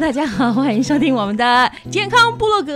[0.00, 2.72] 大家好，欢迎收听我们的健康部落格，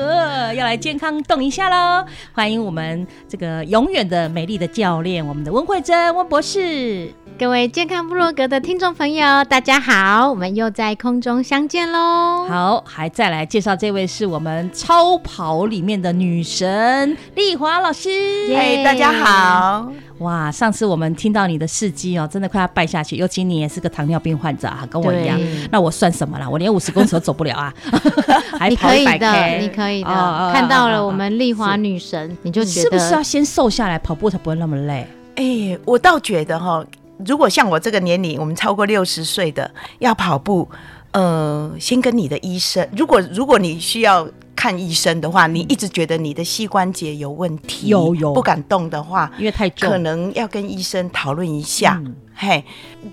[0.52, 2.06] 要来健康动一下喽！
[2.32, 7.10] 欢迎我们这个永远的美丽的教练，我们的温慧珍温博士。
[7.38, 12.46] 各位健康部落格的听众朋友，大家好，我们又在空中相见喽！
[12.48, 18.08] 好，还再来介绍这位是我们超跑里面的女神丽华老师。
[18.48, 19.92] 嘿，大家好！
[20.20, 23.16] 哇，上次我们听到你的事迹哦，真的快要败下去。
[23.16, 25.38] 尤其你也是个糖尿病患者啊，跟我一样。
[25.70, 26.48] 那我算什么啦？
[26.48, 27.74] 我连五十公尺都走不了啊！
[28.58, 30.08] 还可以的，你可以的。
[30.54, 35.06] 看到了我们丽华女神，你就觉得是不是要先瘦下来跑步才不会那么累？
[35.34, 36.82] 哎，我倒觉得哈。
[37.24, 40.68] 如果像我这个年龄，我们超过六十岁的要跑步，
[41.12, 42.86] 呃，先跟你的医生。
[42.96, 52.02] 如果如果你需要看医生的话，你一直觉得你的膝关节有问题，有有不敢动的话，因为太重，可能要跟医生讨论一下。
[52.34, 52.62] 嘿，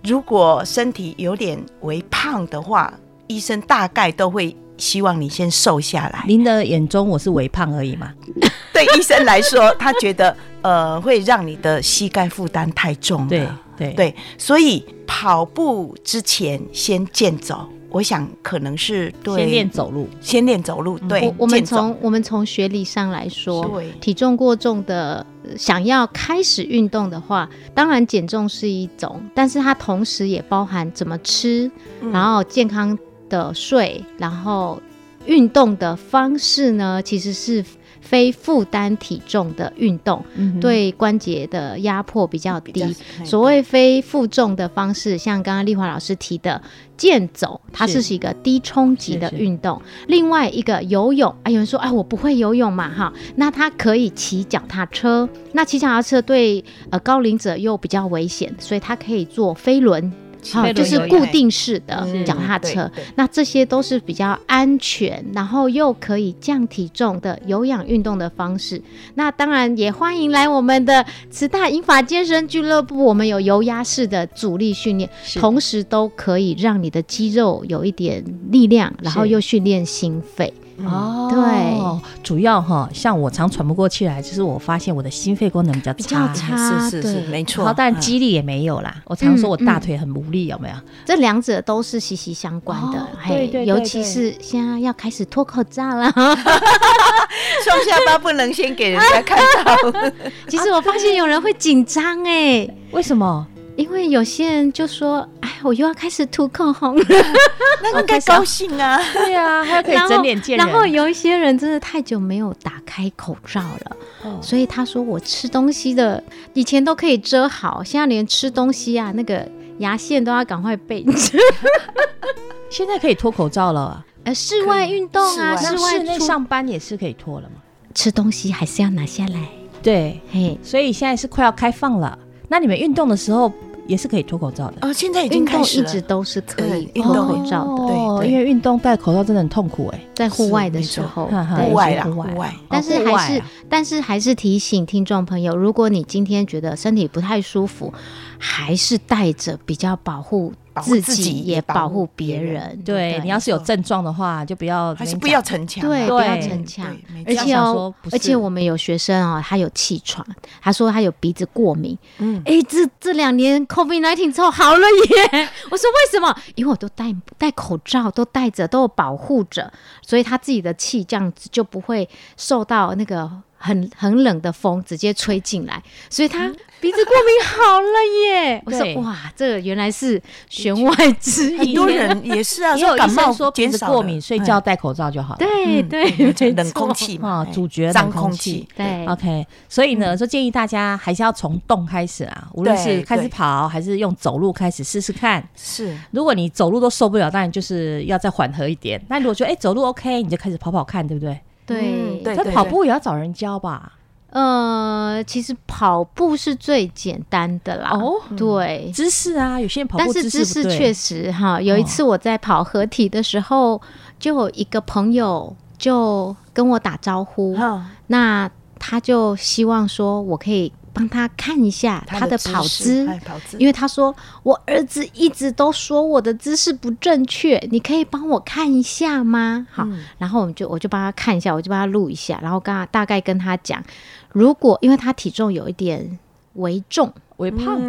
[0.03, 2.93] 如果身体有点微胖的话，
[3.27, 6.23] 医生大概都会希望你先瘦下来。
[6.27, 8.11] 您的眼中我是微胖而已嘛？
[8.73, 13.27] 对医生来说，他觉得呃会让你的膝盖负担太重。
[13.27, 13.47] 对。
[13.75, 20.99] 对对，所以跑步之前先健走，我想可能是对先练走路，先练走路。
[20.99, 25.25] 对，我们从我们从学理上来说，体重过重的
[25.57, 31.69] 想要开始运动的话，当然减重是一种，但是它同时也包含怎么吃，
[32.11, 32.95] 然后健康
[33.33, 34.79] 的睡，然后
[35.25, 37.65] 运动的方式呢，其实是。
[38.03, 40.21] 非负担体重的运动，
[40.59, 42.93] 对关节的压迫比较低。
[43.23, 46.61] 所谓非负重的方式，像刚刚丽华老师提的
[46.97, 49.81] 健走，它是一个低冲击的运动。
[50.07, 55.27] 另外一个游泳，啊，有人说啊，我不会游泳嘛，哈，那他可以骑脚踏车。
[55.53, 60.11] 那骑脚踏车对呃高龄者又比较危险，所以他可以坐飞轮。
[60.51, 68.81] 好，就是固定式的脚踏车，那这些都是比较安全，然后又可以降体重的有氧运动的方式。
[69.15, 80.53] 那当然也欢迎来我们的慈大英法健身俱乐部，我们有油压式的阻力训练，同时都可以让你的肌肉有一点力量，然后又训练心肺。
[80.85, 87.63] 哦，对，主要哈，像我常喘不过气来，就是我发现我的心肺功能比较差，差，是是是，没错。
[87.65, 88.95] 好，但肌力也没有啦。
[89.05, 90.75] 我常说我大腿很无力，有没有？
[91.05, 93.07] 这两者都是息息相关的。
[93.27, 96.11] 对对，尤其是现在要开始脱口罩了，
[97.63, 100.01] 双下巴不能先给人家看到。
[100.49, 103.47] 其实我发现有人会紧张哎，为什么？
[103.75, 107.05] 因为有些人就说：“哎，我又要开始涂口红了。
[107.81, 109.01] ”那应该高兴啊！
[109.13, 110.65] 对啊，还可以整脸见人。
[110.65, 113.97] 然后有一些人真的太久没有打开口罩了，
[114.41, 116.23] 所以他说：“我吃东西的
[116.53, 119.47] 以前都可以遮好，现在连吃东西啊，那个
[119.79, 121.05] 牙线都要赶快备。
[122.69, 124.05] 现在可以脱口罩了。
[124.23, 127.55] 呃，室外运动啊，室外室内上班也是可以脱了嘛？
[127.93, 129.47] 吃东西还是要拿下来。
[129.81, 132.17] 对，嘿，所以现在是快要开放了。
[132.53, 133.51] 那你们运动的时候
[133.87, 134.75] 也是可以脱口罩的。
[134.81, 138.31] 哦，现在已经运动开始一直都是可以脱运动口罩的，哦，对对。
[138.31, 139.99] 因为运动戴口罩真的很痛苦哎。
[140.13, 142.27] 在户外的时候，对户外啦，户外。
[142.27, 142.53] 户外。
[142.69, 147.91] 但是还是、但是还是提醒听众朋友，如果你今天觉得身体不太舒服，
[148.37, 152.81] 还是带着比较保护自保自己己，也也保护别别人人。
[152.83, 156.85] 对你要是有症状的话，就不要还是不要逞强啊，对，不要逞强。
[157.27, 160.25] 而且哦而且我们有学生哦，他有气喘，
[160.61, 161.97] 他说他有鼻子过敏。
[162.17, 165.49] 嗯哎，这这两年 COVID nineteen 之后好了耶。
[165.69, 166.35] 我说为什么？
[166.55, 169.71] 因为我都戴戴口罩，都戴着，都有保护着，
[170.01, 173.29] 所以他自己的气这样子就不会受到那个
[173.63, 176.49] 很很冷的风直接吹进来，所以他
[176.81, 178.61] 鼻子过敏好了耶。
[178.67, 181.57] 我说哇，这个原来是弦外之音。
[181.59, 185.37] 很多人也是啊， 也有感冒说鼻减少了子过敏，睡觉哎戴口罩就好了。
[185.37, 195.41] 对嗯对，没冷空气嘛，主角脏冷空空气，对 OK，所以呢，就建议大家还是要从动开始啊，无论是开始跑还是用走路开始试试看。
[195.55, 199.01] 是如果你走路都受不了，当然就是要再缓和一点。
[199.07, 201.39] 那如果觉得哎、走路 OK，你就开始跑跑看，对不对？
[201.65, 203.93] 对嗯对可跑步也要找人教吧？
[204.31, 207.91] 呃，其实跑步是最简单的啦。
[207.91, 208.89] 哦对。
[208.91, 213.79] 姿势啊，有些人跑但步是姿势确实哈，有一次我在跑合体的时候，
[214.19, 218.49] 就有一个朋友就跟我打招呼，哈，那
[218.79, 229.67] 他就希望说我可以帮他看一下他的跑姿，哎跑姿，因为他说我儿子一直都说我的姿势不正确，你可以帮我看一下吗？
[229.71, 229.99] 好，嗯。
[230.19, 233.83] 然后我们就我就帮他看一下，我就帮他录一下，然后跟他大概跟他讲，
[234.31, 236.19] 如果因为他体重有一点
[236.53, 237.81] 微重，微胖，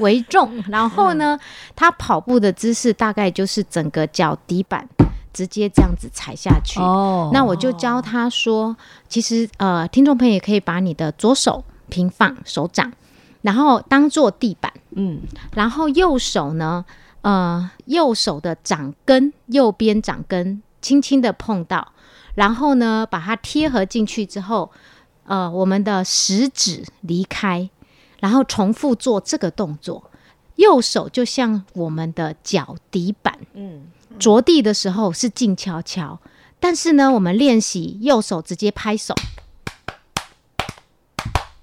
[0.00, 1.38] 微重，然后呢，
[1.76, 4.88] 他跑步的姿势大概就是整个脚底板
[5.32, 6.80] 直接这样子踩下去。
[6.80, 7.30] 哦。
[7.32, 8.74] 那我就教他说，
[9.08, 12.92] 其实呃，听众朋友也可以把你的左手平放手掌，
[13.42, 15.20] 然后当做地板，嗯，
[15.54, 16.84] 然后右手呢，
[17.22, 21.92] 呃，右手的掌根，右边掌根轻轻的碰到，
[22.34, 24.70] 然后呢，把它贴合进去之后，
[25.24, 27.68] 呃，我们的食指离开，
[28.20, 30.10] 然后重复做这个动作。
[30.56, 33.86] 右手就像我们的脚底板，嗯，
[34.18, 36.18] 着地的时候是静悄悄，
[36.58, 39.14] 但是呢，我们练习右手直接拍手，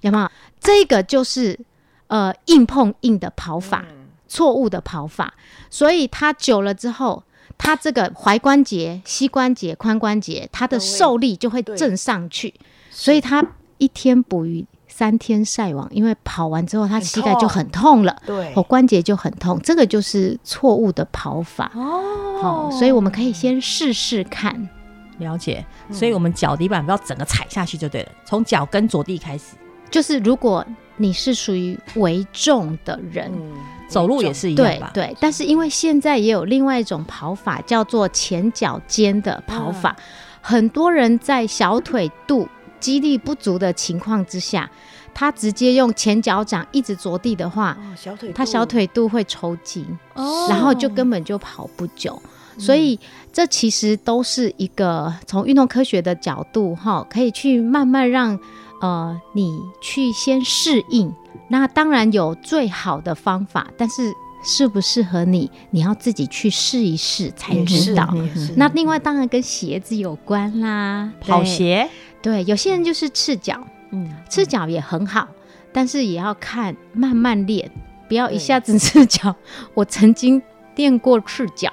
[0.06, 0.30] 有没有？
[0.60, 1.58] 这个就是
[2.06, 3.84] 呃硬碰硬的跑法，
[4.26, 5.34] 错误的跑法，
[5.70, 7.22] 所以它久了之后，
[7.58, 12.54] 它这个踝关节、膝关节、髋关节，它的受力就会正上去，
[12.90, 13.44] 所以它
[13.78, 14.66] 一天捕鱼。
[14.88, 21.70] 三天晒网，因为跑完之后，他膝盖就很痛了，对我关节就很痛，这个就是错误的跑法。
[21.74, 24.70] 哦好，所以我们可以先试试看。
[25.18, 25.62] 了解。
[25.90, 29.56] 所以我们脚底板不要整个踩下去就对了，从脚跟着地开始，
[29.90, 30.64] 就是如果
[30.96, 33.52] 你是属于为重的人，嗯
[33.88, 34.90] 走路也是一样吧？
[34.92, 39.94] 对对，但是因为现在也有另外一种跑法，叫做前脚尖的跑法，
[40.40, 42.48] 很多人在小腿肚
[42.80, 44.68] 肌力不足的情况之下，
[45.14, 52.20] 他直接用前脚掌一直着地的话，哦小腿，他小腿肚会抽筋，哦然后就根本就跑不久。
[52.58, 52.98] 所以
[53.32, 58.36] 这其实都是一个从运动科学的角度哈，可以去慢慢让
[58.80, 61.14] 呃你去先适应。
[61.48, 64.12] 那当然有最好的方法，但是
[64.42, 68.12] 适不适合你，你要自己去试一试才知道。
[68.56, 71.88] 那另外当然跟鞋子有关啦，跑鞋，
[72.20, 75.28] 对，有些人就是赤脚，嗯，赤脚也很好，
[75.72, 77.70] 但是也要看慢慢练，
[78.08, 79.34] 不要一下子赤脚。
[79.74, 80.42] 我曾经
[80.76, 81.72] 练过赤脚，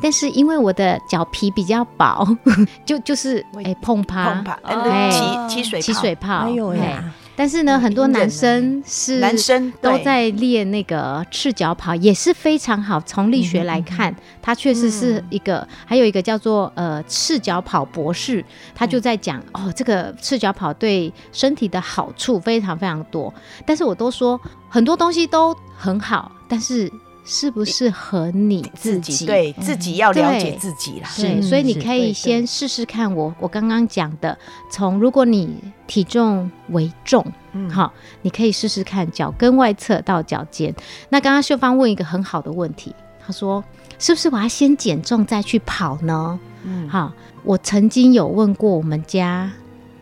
[0.00, 2.26] 但是因为我的脚皮比较薄，
[2.86, 4.34] 就就是会哎碰趴。
[4.34, 5.82] 碰趴，哦哎起起水泡。
[5.82, 7.04] 起水泡，哎呦嘿呀，
[7.34, 13.00] 但是呢，嗯很多男生是男生都在练那个赤脚跑，也是非常好。
[13.00, 18.44] 从力学来看，它确实是一个，还有一个叫做呃赤脚跑博士，
[18.74, 23.32] 他就在讲哦，这个赤脚跑对身体的好处非常非常多。
[23.66, 26.90] 但是我都说很多东西都很好，但是
[27.24, 29.12] 适不适合你自自己？
[29.12, 31.08] 己对自己要了解自己啦。
[31.16, 34.36] 对，是所以你可以先试试看我我刚刚讲的，
[34.70, 40.74] 从如果你体重为重，嗯好，你可以试试看脚跟外侧到脚尖。
[41.08, 43.62] 那刚刚秀芳问一个很好的问题，她说
[43.98, 46.38] 是不是我要先减重再去跑呢？
[46.64, 47.12] 嗯好，
[47.44, 49.50] 我曾经有问过我们家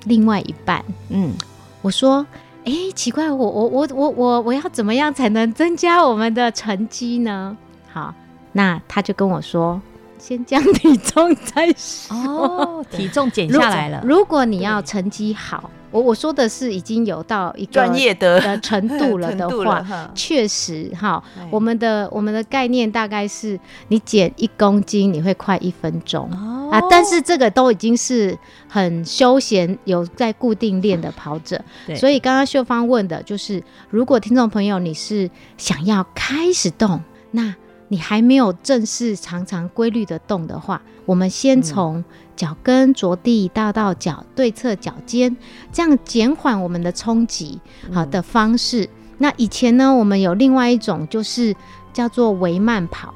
[0.05, 1.35] 另外一半，嗯，
[1.83, 2.27] 我说。
[2.65, 7.57] 哎，奇怪，我我我我我我要怎么样才能增加我们的成绩呢？
[7.93, 8.15] 好，
[8.53, 9.81] 那他就跟我说，
[10.19, 12.17] 先降体重再说。
[12.17, 26.31] 哦，体重减下来了，如果你要成绩好，我我说的是已经有到一个专业的的 程度了的话确实哈哎，我们的我们的概念大概是你减一公斤你会快一分钟。
[26.33, 31.61] 哦啊，但是这个都已经是很休闲、有在固定练的跑者，
[31.97, 37.01] 所以刚刚秀芳问的就是，如果听众朋友你是想要开始动，
[37.33, 37.53] 那
[37.91, 42.05] 你还没有正式常常规律的动的话，我们先从
[42.37, 45.37] 脚跟着地到到脚对侧脚尖，
[45.73, 47.61] 这样减缓我们的冲击
[47.93, 48.89] 好的方式。
[49.19, 51.55] 那以前呢，我们有另外一种就是
[51.93, 53.13] 叫做微慢跑。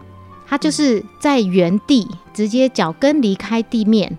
[0.47, 4.19] 它就是在原地直接脚跟离开地面，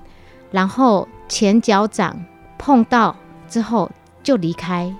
[0.52, 2.18] 然后前脚掌
[2.58, 3.16] 碰到
[3.48, 3.92] 之后
[4.24, 4.94] 就离开，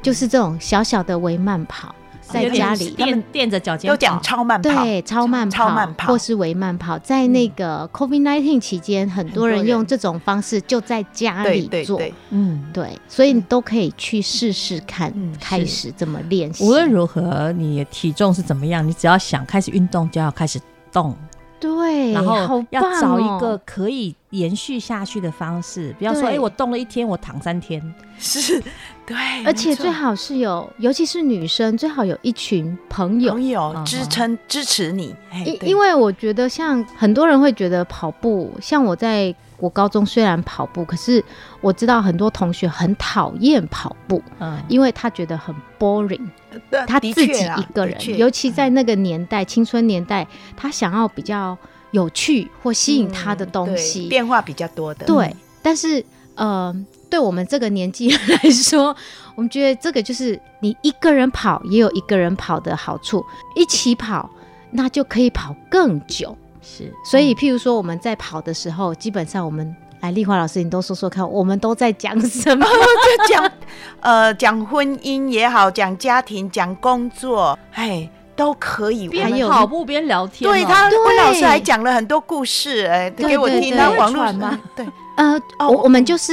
[0.00, 1.94] 就是这种小小的微慢跑，
[2.32, 16.64] 在家里垫垫着脚尖都讲超慢跑，对超慢跑、超慢跑或是微慢跑，在那个 COVID nineteen 期间，很多人用这种方式就在家里做，对对对，嗯，对，所以你都可以去试试看，嗯开始这么练习。
[16.64, 20.60] 无论如何，你体重是怎么样，你只要想开始运动，就要开始
[20.92, 21.16] 动，
[21.58, 26.36] 对，然后要找一个可以延续下去的方式，不要说对。
[26.36, 27.82] 哎、我动了一天，我躺三天，
[28.18, 28.62] 是，
[29.04, 33.32] 对，而且最好是有，尤其是女生，最好有一群朋友。
[33.32, 33.46] 朋。
[33.48, 41.22] 友嗯支撑支持你，因因为我觉得，像很多人会觉得跑步，像我在我高中虽然跑步，可是
[41.60, 46.28] 我知道很多同学很讨厌跑步，嗯，因为他觉得很 boring。
[46.70, 51.56] 呃他自己的确一个人，尤其在那个年代，青春年代，他想要比较
[51.92, 56.04] 有趣或吸引他的东西，变化比较多的，对，但是
[56.34, 56.74] 呃，
[57.08, 58.96] 对我们这个年纪来说，
[59.34, 63.24] 我们觉得这个就是你一个人跑也有一个人跑的好处，
[63.56, 64.30] 一起跑
[64.70, 66.36] 那就可以跑更久。
[66.62, 72.64] 是，所以，譬如说我们在跑的时候，基本上我们来丽华老师，你都说说看，我们都在讲什么？
[72.68, 73.52] 就讲
[74.00, 78.08] 呃讲婚姻也好，讲家庭，讲工作，哎，
[78.40, 79.06] 都可以。
[79.06, 83.60] 我边们跑步边聊天哦、对他，对温老师还讲了很多故事，哎，对给我听。
[83.60, 84.58] 对对会他网络吗？
[84.74, 86.32] 对，呃，哦我我们就是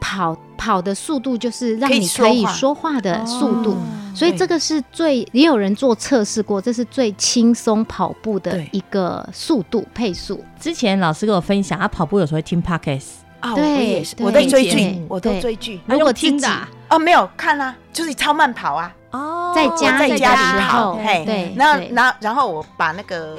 [0.00, 3.76] 跑跑的速度，就是让你可以说话的速度。
[4.14, 10.42] 所以这个是最，也有人做测试过，这是最轻松跑步的一个速度配速。
[10.60, 13.06] 之前老师跟我分享，他跑步有时候会听 podcast，
[13.40, 15.80] 啊，我对也是，我在追剧，我都追剧。
[15.86, 23.38] 如果听的啊哦，没有看啊，就是超慢跑啊，哦在家在家里跑，嘿，对对然后然后然后我把那个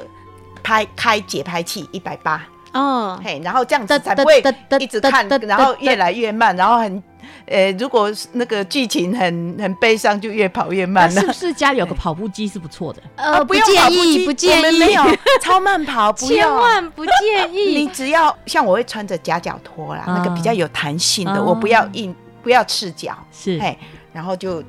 [0.62, 2.42] 拍开节拍器一百八，
[2.72, 4.42] 哦，嘿，然后这样子才不会
[4.78, 7.02] 一直看然后越来越慢，然后很，
[7.46, 11.32] 呃，如果那个剧情很很悲伤，就越跑越慢了是不。
[11.32, 13.02] 是家里有个跑步机是不错的？
[13.16, 15.02] 呃，啊不用跑步建议，机不建议，我们没有
[15.40, 16.54] 超慢跑， 不千 要。
[16.54, 17.88] 万不建你。
[17.88, 21.42] 只要像我会穿着夹脚拖啦，那个比较有弹性的，啊。
[21.42, 23.58] 我不要硬，不要赤脚，是。
[23.58, 23.76] 哎，
[24.12, 24.62] 然后就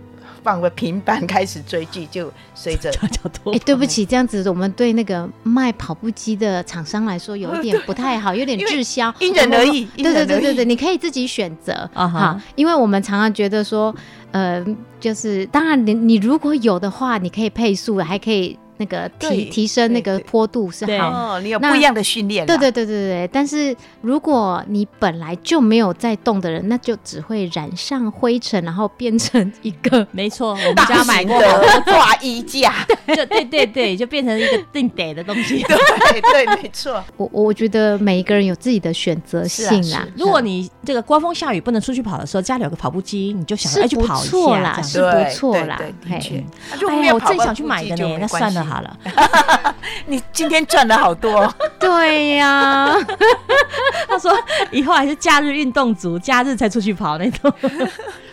[0.44, 12.20] 放个平板开始追剧，就随着 脚脚拖哎，对不起，这样子我们对那个卖跑步机的厂商来说有一点 不太好，有点滞销，因人而异，对对对对对，你可以自己选择啊哈。
[12.20, 13.94] 哈，因为我们常常觉得说，
[14.32, 14.66] 呃，
[15.00, 21.36] 就是当然你你如果有的话，你可以配速，还可以那个提提升那个坡度是好。
[21.36, 31.82] 哦，你有那不一样的训练，对对对对对，但是如果你本来就没有在动的人，那就只会染上灰尘，然后变成一个 没错，我们大家买型过，的。
[31.86, 32.74] 挂衣架，
[33.16, 35.62] 就对对对，就变成一个定得的东西。
[36.12, 40.08] 对对，没错，我我觉得每一个人有自己的选择性啦是啊。
[40.18, 44.82] 如果你这个刮风下雨不能出去跑的时候，家里有个跑步机，你就想是不要去跑一错啦，下。
[44.82, 46.20] 是不错啦对对，的嘿。
[46.20, 46.38] 确。
[46.38, 48.98] 啊如果哎我正想去买的呢，那算了好了。
[50.08, 52.96] 你今天赚了好多， 对呀，
[54.08, 54.32] 他说
[54.72, 57.54] 以后还是假日运动族，假日才出去跑那种。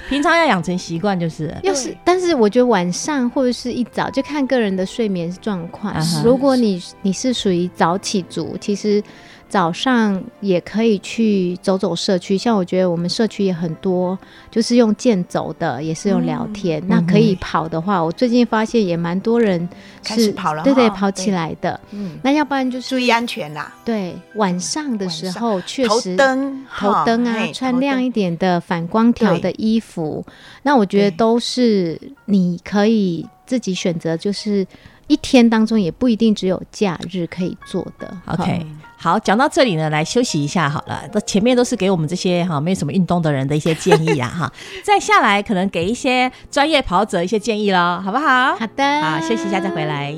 [0.08, 1.60] 平常要养成习惯就是了。
[1.62, 5.94] 要是，但是我觉得晚上或者是一早就看个人的睡眠状况。
[6.24, 9.02] 如果你你是属于早起族，其实
[9.48, 12.36] 早上也可以去走走社区。
[12.36, 14.18] 像我觉得我们社区也很多，
[14.50, 16.82] 就是用健走的，也是用聊天。
[16.86, 19.68] 那可以跑的话，我最近发现也蛮多人
[20.04, 21.80] 开始是跑了对对，跑起来的。
[21.92, 30.24] 嗯，那要不然就是注意安全啦，对晚上的时候确头实灯，头灯啊，穿亮一点的反光条的衣服，
[30.62, 34.66] 那我觉得都是你可以自己选择，就是
[35.06, 38.14] 一天当中也不一定只有假日可以做的。
[38.26, 38.66] OK，
[39.00, 41.02] 好，讲到这里呢，来休息一下好了。
[41.12, 44.52] 这前面都是给我们这些哈没有什么运动的人的一些建议啊哈，
[44.82, 48.56] 再下来可能给一些专业跑者一些建议喽，好不好？
[48.56, 50.12] 好的，好，休息一下再回来。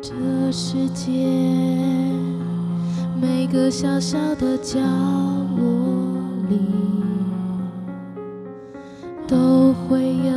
[0.00, 0.10] 这
[0.50, 1.10] 世界
[3.20, 6.58] 每个小小的角落里，
[9.28, 10.32] 都会有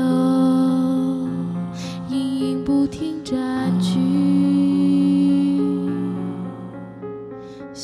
[2.10, 3.96] 阴影不停占据，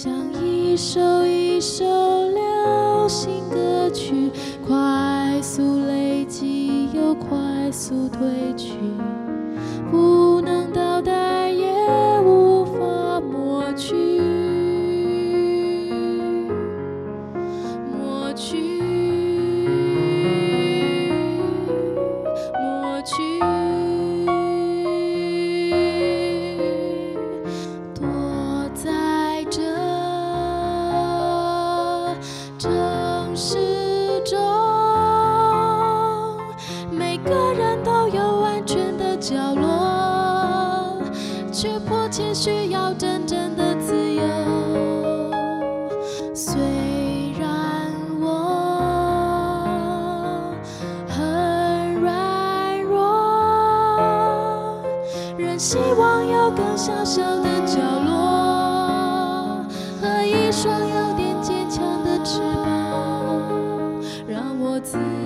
[0.03, 0.11] 像
[0.43, 4.29] 一首一首流行歌曲，
[4.67, 8.73] 快速累积又快速褪去，
[64.73, 65.22] 我自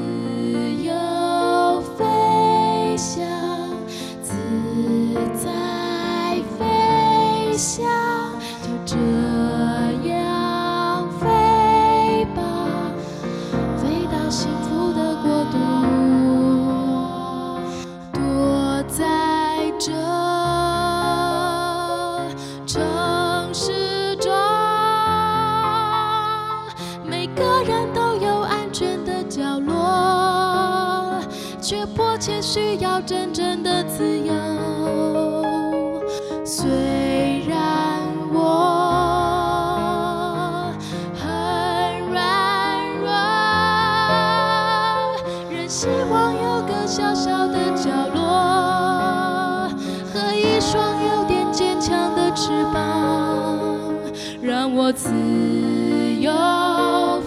[55.28, 56.32] 自由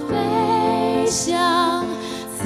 [0.09, 1.85] 飞翔，
[2.35, 2.45] 自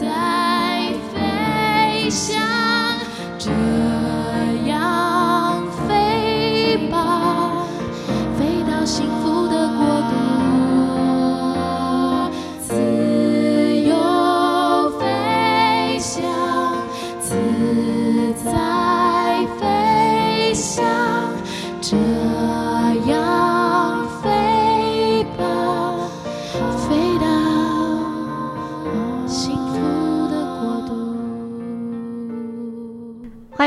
[0.00, 2.40] 在飞翔，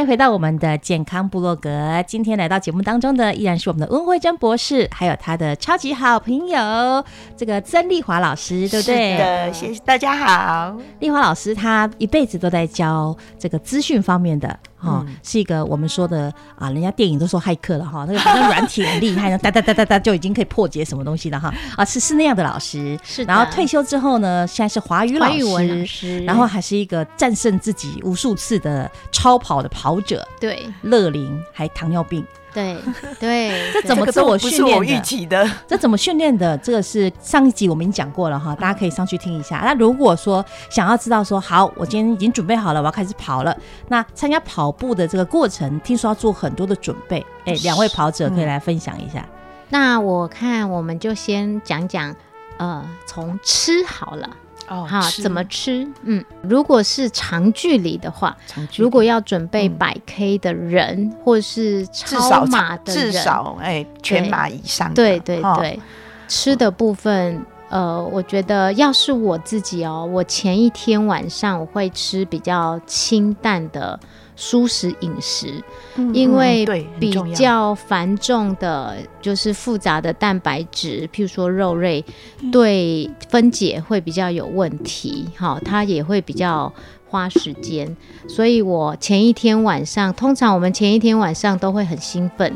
[0.09, 2.03] 回到我们的健康部落格。
[2.07, 7.05] 今天来到节目当中的依然是我们的温慧珍博士，还有他的超级好朋友
[7.37, 9.11] 这个曾丽华老师，对不对？
[9.11, 10.75] 是的，谢谢大家好。
[10.97, 14.59] 丽华老师她一辈子都在教这个资讯方面的。
[14.79, 22.97] 哈、嗯是一个我们说的啊，人家电影都说骇客了哈，那个好像软体很厉害，哒哒哒哒哒就已经可以破解什么东西了哈啊，是是那样的老师。
[23.03, 32.25] 是然后退休之后呢，现在是华语老华语文师然后还是一个战胜自己无数次的超跑的跑者，对乐龄还糖尿病。
[32.53, 32.77] 对
[33.19, 35.25] 对，这怎么自我训练的？
[35.27, 36.57] 的，这怎么训练的？
[36.57, 39.61] 这个是上一集我们已经讲过了哈，大家可以上去听一下。
[39.63, 43.55] 那如果说想要知道说，好，我今天已经准备好了，我要开始跑了。
[43.87, 47.23] 那参加跑步的这个过程，听说要做很多的准备。
[47.45, 49.23] 哎，两位跑者可以来分享一下。
[49.69, 52.15] 那我看我们就先讲讲，
[52.57, 54.27] 呃，从吃好了。
[54.69, 55.87] 哦好，怎么吃？
[56.03, 58.37] 嗯，如果是长距离的话，
[58.77, 64.95] 如果要准备百 K 的人，或是超马的人，至少哎全马以上的。
[64.95, 65.79] 对对哈对，
[66.27, 73.99] 吃的部分，呃，我觉得要是我自己哦，我前一天晚上我会吃比较清淡的
[74.35, 75.63] 舒适饮食，
[75.95, 76.65] 嗯因为
[76.99, 82.03] 比较繁重的，就是复杂的蛋白质，譬如说肉类，
[82.41, 82.51] 嗯。
[82.51, 86.71] 对分解会比较有问题，好，它也会比较。
[87.11, 92.53] 花时间，所以我前一天晚上，通常我们前一天晚上都会很兴奋，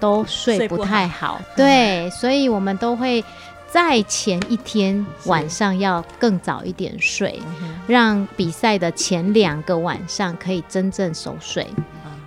[0.00, 3.24] 都睡不 睡不太好，对，所以我们都会
[3.72, 7.40] 在前一天晚上要更早一点睡，
[7.86, 11.66] 让比赛的前两个晚上可以真正熟睡。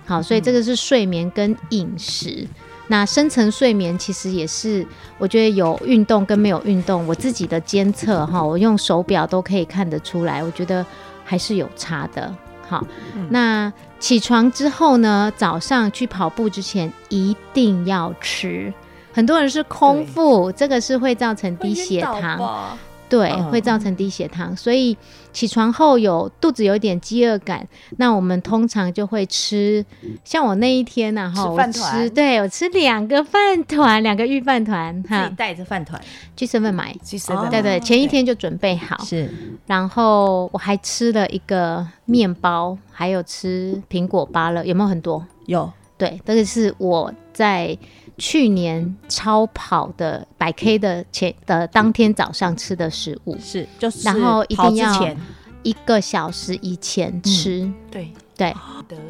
[0.04, 2.44] 好，所以这个是睡眠跟饮食。
[2.88, 4.84] 那深层睡眠其实也是，
[5.18, 10.84] 我觉得有运动跟没有运动，我自己的监测哈，我用手表都可以看得出来，我觉得
[11.24, 12.34] 还是有差的。
[12.68, 12.84] 好，
[13.30, 18.74] 那起床之后呢，早上去跑步之前一定要吃。
[19.16, 22.76] 很多人是空腹，这个是会造成低血糖。
[23.08, 24.54] 对，嗯会造成低血糖。
[24.54, 24.94] 所以
[25.32, 29.82] 起床后有肚子有点饥饿感，那我们通常就会吃。
[30.22, 35.98] 像我那一天呢、哈，吃我吃对我吃两个饭团，两个预饭团哈带着饭团
[36.36, 36.94] 去 seven 买。
[37.02, 39.30] 其实哦对对，前一天就准备好，是
[39.66, 45.24] 然后我还吃了一个面包，还有吃苹果芭乐，有没有很多？
[45.46, 47.78] 有对，这个是我在
[48.18, 55.16] 去年超跑的百 K 的前的当天早上吃的食物，是就是然后一定要
[55.62, 57.72] 一个小时以前吃。
[57.90, 58.12] 对。
[58.38, 58.54] 对，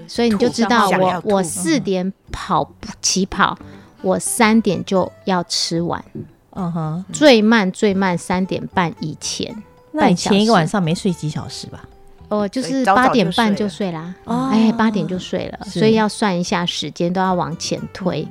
[0.06, 2.70] 所以你就知道我我四点跑
[3.02, 3.58] 起跑，
[4.00, 6.00] 我三点就要吃完，
[6.52, 9.52] 嗯哼，最慢最慢三点半以前。
[9.90, 11.84] 那你前一个晚上没睡几小时吧？
[12.28, 14.48] 哦，就是八点半就睡啦，哦。
[14.52, 18.28] 哎，八点就睡了，所以要算一下时间，都要往前推。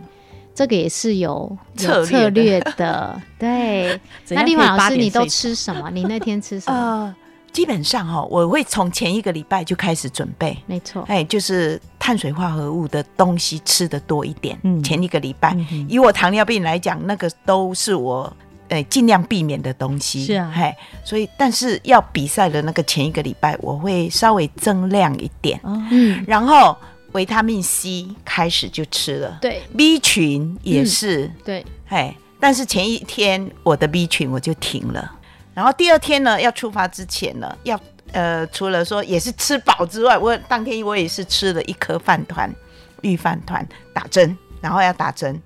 [0.55, 3.99] 这个也是有策略的 对。
[4.29, 5.91] 那丽华老8师，你都吃什么？
[5.91, 6.79] 你那天吃什么？
[7.05, 7.15] 呃，
[7.51, 14.57] 基本上哈、哦，我会从前一个礼拜就开始准备，没错，哎，就是碳水化合物的东西吃的多一点。
[14.63, 18.31] 嗯前一个礼拜，嗯以我糖尿病来讲，那个都是我
[18.69, 20.25] 呃尽量避免的东西。
[20.25, 26.75] 是啊嘿，所以但是要比赛的那个前一个礼拜，我会稍微增量一点，哦，嗯，然后
[27.15, 35.17] 维他命 C 开始就吃了对，B 群也是，对，哎，但是前一天我的 B 群我就停了，
[35.53, 37.79] 然后第二天呢，要出发之前呢，要
[38.11, 42.53] 呃，除了说也是吃饱之外，我当天我也是吃了一颗饭团，
[43.01, 45.41] 预饭团打针，然后要打针。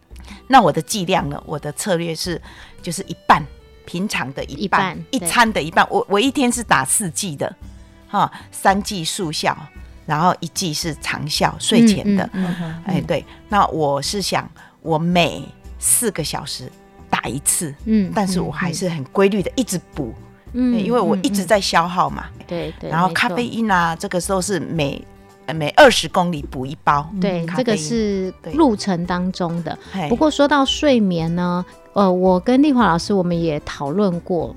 [0.47, 1.41] 那我的剂量呢？
[1.45, 2.41] 我的策略是
[2.81, 3.45] 就是一半，
[3.85, 5.87] 平常的一半，一餐的一半。
[5.89, 7.55] 我我一天是打四剂的，
[8.07, 9.55] 哈，三剂速效，
[10.09, 12.27] 然后一剂是长效睡前的。
[12.83, 14.49] 哎，对，那我是想
[14.81, 16.69] 我每四个小时
[17.11, 20.11] 打一次，嗯但是我还是很规律的一直补，
[20.53, 21.47] 嗯因为我一直嗯。
[21.47, 22.25] 在消耗嘛。
[22.39, 24.99] 嗯对对，然后咖啡因啊，这个时候是每
[25.45, 29.77] 呃每二十公里补一包，对，这个是路程当中的。
[30.09, 34.55] 不过说到睡眠呢，呃，我跟丽华老师我们也讨论过，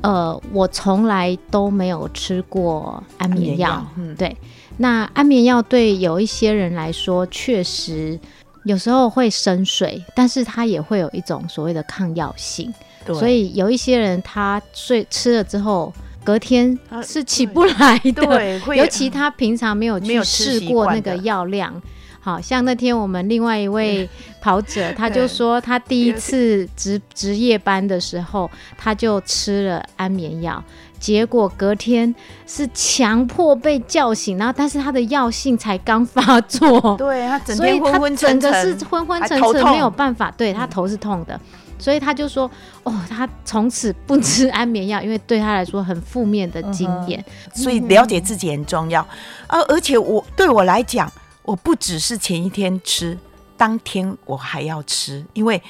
[0.00, 4.34] 呃，我从来都没有吃过安眠药，嗯，对。
[4.78, 8.18] 那安眠药对有一些人来说，确实
[8.64, 12.72] 有时候会深睡，但是它也会有一种所谓的抗药性，
[13.04, 13.14] 对。
[13.14, 15.92] 所以有一些人他睡吃了之后。
[16.24, 21.78] 隔天是起不来的，对会 尤其他平常没有去没有试过那个药量，
[22.18, 24.08] 好像那天我们另外一位
[24.40, 30.64] 跑者，他就说 他第一次值值夜班的时候，他就吃了安眠药，
[31.04, 32.14] 结果隔天
[32.46, 41.38] 是强迫被叫醒，然后但是他的药性才刚发作， 对他整天昏昏沉整个沉，是昏昏沉沉没有办法，对他头是痛的。
[41.78, 42.50] 所以他就说
[42.84, 47.22] ：“哦，他从此不吃安眠药，因为对他来说很负面的经验。
[47.52, 49.02] 所以了解自己很重要。
[49.46, 51.12] 啊，而且我对我来讲，
[51.42, 53.18] 我不只是前一天吃，
[53.58, 55.62] 当天我还要吃，因为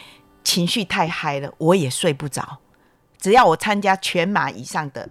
[0.44, 2.59] 情绪太嗨了，我也睡不着。
[3.18, 5.09] 只要我参加全马以上的，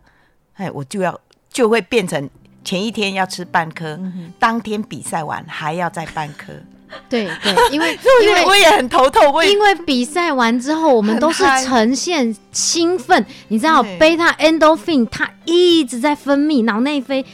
[0.56, 1.20] 哎，我就要
[1.52, 2.30] 就会变成
[2.64, 4.00] 前一天要吃半颗，
[4.40, 6.54] 当天比赛完还要再半颗。
[7.10, 17.26] 对对，因为 因因为我也很头痛，我也因为比赛完之后，我们都是呈现兴奋，你知道对贝塔 endorphin 它一直在分泌，脑内啡，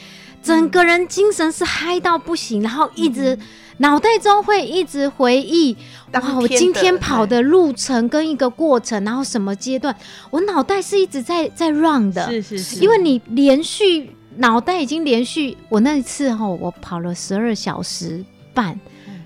[0.41, 3.37] 整个人精神是嗨到不行，然后一直
[3.79, 5.75] 脑袋中会一直回忆。
[6.13, 6.39] 哇！
[6.39, 9.95] 我今天跑的路程跟一个过程，然后什么阶段，
[10.31, 18.79] 我脑袋是一直在在 run 的，是是是，因为你连续脑袋已经连续，我那一次哈，我跑了十二小时半，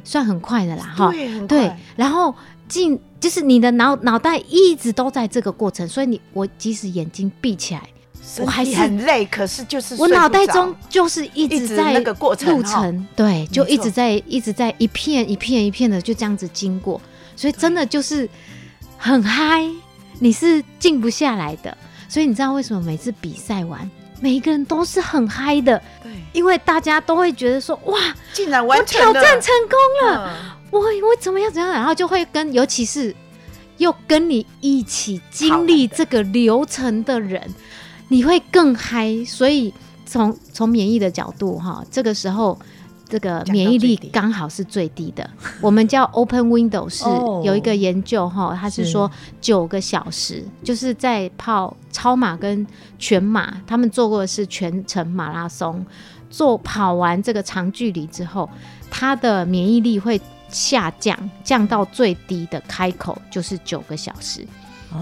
[0.03, 1.11] 算很快的啦哈。
[1.11, 2.35] 对对，然后
[2.67, 7.81] 进就是你的脑脑袋一直都在这个过程，所以你我即使眼睛闭起来，
[8.39, 16.99] 我还是很累，可是就是我脑袋中就是一一直在那个过程路程，对，就一直在一直在一片一片一片的就这样子经过，
[17.35, 18.27] 所以真的就是
[18.97, 19.67] 很嗨，
[20.19, 21.77] 你是静不下来的。
[22.09, 23.89] 所以你知道为什么每次比赛完，
[24.21, 27.99] 每一个人都是很嗨的，对，因为大家都会觉得说哇，
[28.33, 29.13] 竟然我完成了。
[29.13, 30.29] 挑战成功了。
[30.29, 30.59] 嗯。
[30.73, 33.15] 我我怎么样怎么样，然后就会跟，尤其是
[33.77, 37.41] 又跟你一起经历这个流程的人，
[38.07, 39.23] 你会更嗨。
[39.25, 39.73] 所以
[40.05, 42.57] 从从免疫的角度哈，这个时候
[43.09, 45.29] 这个免疫力刚好是最低的。
[45.61, 52.65] 我们叫 open window，是哦有一个研究哈，它是是说九个小时，就是在跑超马跟
[52.97, 55.85] 全马，他们做过的是全程马拉松，
[56.29, 58.49] 做跑完这个长距离之后，
[58.89, 64.45] 他的免疫力会下降，降到最低的开口就是九个小时。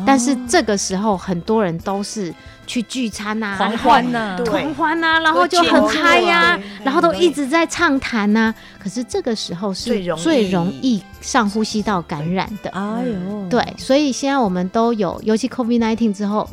[0.05, 2.33] 但是这个时候很多人都是
[2.65, 8.53] 去聚餐呐、狂欢呐、狂欢呐、然后就很嗨呀、然后都一直在畅谈呐。
[8.79, 12.69] 可是这个时候是最容易上呼吸道感染的。
[12.71, 16.49] 哎呦，对，所以现在我们都有，尤其 COVID nineteen 之后，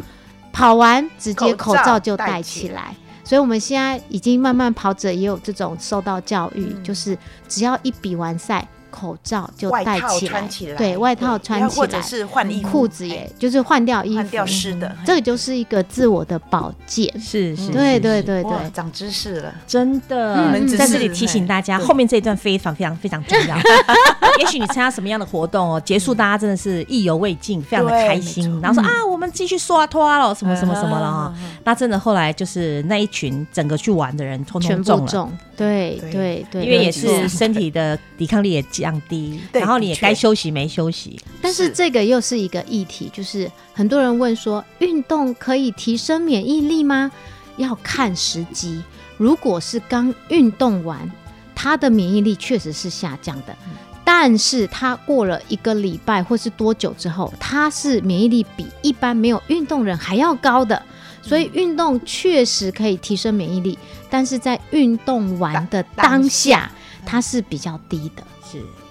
[0.52, 2.94] 跑完直接口罩就戴起来。
[3.24, 8.66] 所以我们现在已经慢慢跑者也有这种受到教育，就是只要一比完赛。
[8.90, 23.56] 口罩就戴起来，对，外套穿起来，或者是换衣服，裤子也就是换掉衣服，换掉湿的，这个就是一个自我的保健，是是，对对对对，长知识了，真的，在这里提醒大家，后面这一段非常非常非常重要。
[24.38, 36.46] 也许你参加什么样的活动哦，结束大家真的是意犹未尽，非常的开心，然后说啊，我们继续刷拖了，什么什么什么了哈，那真的后来就是那一群整个去玩的人，通通中了，对对。
[36.50, 38.64] 对，因为也是身体的抵抗力也。
[38.82, 47.10] 降低，然后你也该休息没休息，但是这个又是一个议题，就是很多人问说，运动可以提升免疫力吗？
[47.56, 48.82] 要看时机。
[49.16, 51.10] 如果是刚运动完，
[51.54, 53.56] 他的免疫力确实是下降的，
[54.04, 60.80] 但是他过了一个礼拜或是多久之后，他是免疫力比一般没有运动人还要高的，
[61.20, 63.76] 所以运动确实可以提升免疫力，
[64.08, 66.70] 但是在运动完的当下，
[67.04, 68.22] 它是比较低的。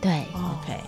[0.08, 0.80] 是对，OK，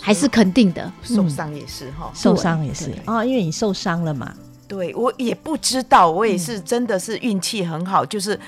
[0.00, 0.92] 还是肯定的。
[1.02, 4.34] 受伤也是哈，受伤也是啊，因为你受伤了嘛。
[4.66, 8.38] 对我也不知道，我也是真的是运气很好，就是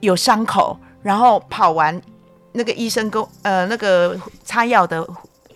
[0.00, 2.00] 有伤口，然后跑完
[2.52, 5.06] 那个医生跟呃那个擦药的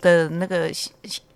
[0.01, 0.71] 的那个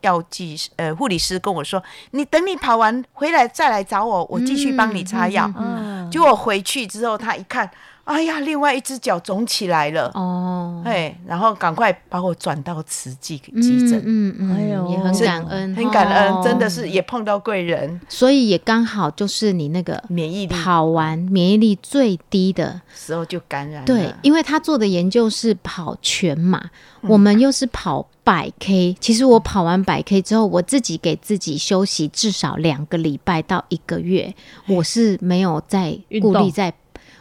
[0.01, 5.51] 药剂呃护理师跟我说，你等你跑完回来再来找我，我继续帮你擦药。
[5.57, 7.69] 嗯结果回去之后，他一看。
[8.07, 10.09] 哎呀，另外一只脚肿起来了。
[10.13, 20.55] 哦，哎，然后赶快把我转到慈济急诊，嗯嗯，哎呦，也很感恩，很感恩，真的是也碰到贵人，所以也刚好就是你那个免疫力。
[20.55, 26.63] 跑完免疫力最低的时候就感染，对，因为他做的研究是跑全马，
[27.01, 34.33] 我们又是跑百 K，其实我跑完百 K 之后，我自己给自己休息至少两个礼拜到一个月，
[34.67, 36.73] 我是没有在顾虑在。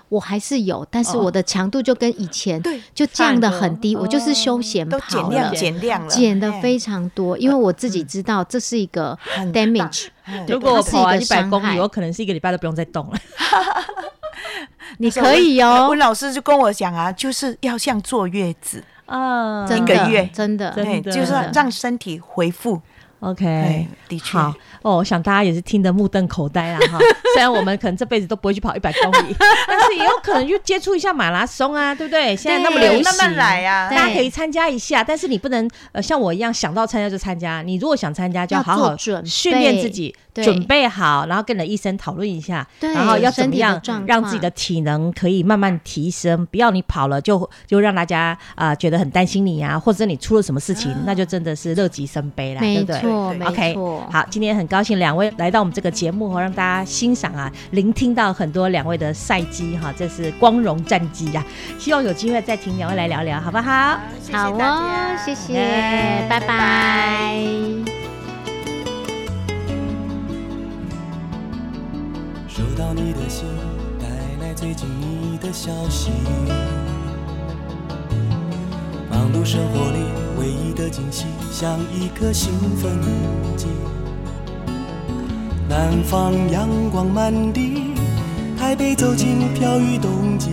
[0.09, 9.19] 我还是有，但是我的强度就跟以前对就降的很低，我就是休闲跑了，减量减量了，减的非常多，因为我自己知道这是一个
[9.53, 10.07] damage。
[10.49, 13.19] 如果我跑完一百公里，我可能是一个礼拜都不用再动了。
[14.99, 20.29] 你可以哦，温老师就跟我讲啊，就是要像坐月子啊，一个月。
[20.33, 22.81] 真的，对，就是让身体恢复。
[23.21, 26.99] OK，的确好哦，我想大家也是听得目瞪口呆了哈。
[27.35, 29.35] 虽然我们可能这辈子都不会去跑一百公里，
[29.67, 32.37] 但是也有可能就接触一下马拉松啊，对不对？
[32.37, 35.03] 现在那么流行，慢慢来呀，大家可以参加一下。
[35.03, 40.15] 但是你不能呃像我一样想到参加就参加，你如果想参加，就要好好训练自己。
[40.45, 53.01] 准备好，然后跟你的医生讨论一下，然后要怎么样让自己的体能可以慢慢提升，不要你跑了就就让大家啊觉得很担心你啊，或者你出了什么事情，那就真的是乐极生悲了，对不对
[53.45, 53.75] ？OK，
[54.11, 61.45] 好，今天很高兴两位来到我们这个节目，让大家欣赏啊，聆听到很多两位的赛绩哈，这是光荣战绩呀，
[61.79, 63.99] 希望有机会再请两位来聊聊，好不好？
[64.33, 67.35] 好哦，谢谢，拜拜。
[72.49, 73.47] 收到你的信，
[74.01, 74.07] 带
[74.41, 76.11] 来最近你的消息。
[79.11, 82.99] 忙碌生活里唯一的惊喜，像一颗兴奋
[83.57, 83.67] 剂。
[85.69, 87.95] 南方阳光满地，
[88.59, 90.51] 台北走进飘雨冬季。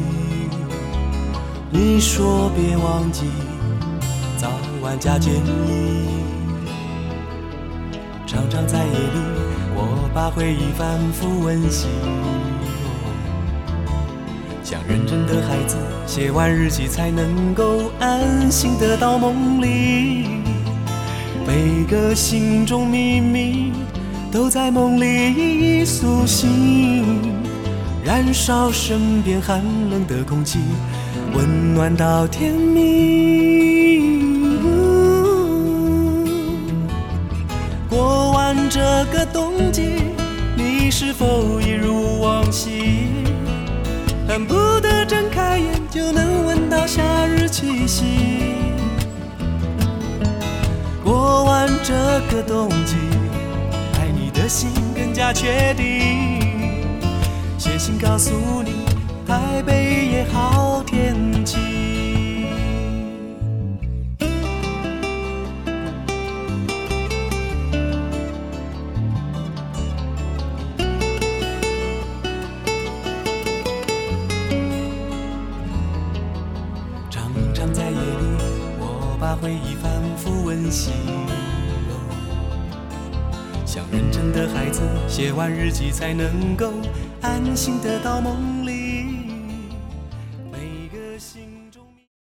[1.69, 3.25] 你说别忘记，
[4.37, 4.49] 早
[4.81, 6.07] 晚加件衣。
[8.25, 9.33] 常常在夜里。
[9.75, 11.87] 我把回忆反复温习，
[14.73, 20.25] 像认真的孩子，写完日记才能够安心的到梦里。
[21.45, 23.71] 每个心中秘密
[24.31, 27.21] 都在梦里一一苏醒，
[28.03, 30.57] 燃烧身边寒冷的空气，
[31.35, 32.83] 温暖到天明。
[37.87, 38.79] 过完这
[39.13, 39.83] 个冬季，
[40.57, 43.05] 你是否一如往昔，
[44.33, 48.03] 恨不得睁开眼就能闻到夏日气息？
[51.03, 51.93] 过完这
[52.31, 52.95] 个冬季，
[53.93, 56.41] 爱你的心更加确定。
[57.59, 58.71] 写信告诉你，
[59.27, 61.82] 台北也好天气。
[84.47, 86.71] 孩子，写完日记才能够
[87.21, 88.52] 安心的到梦